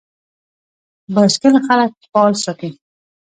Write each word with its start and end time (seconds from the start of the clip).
بایسکل 1.13 1.53
خلک 1.67 1.91
فعال 2.11 2.33
ساتي. 2.43 2.69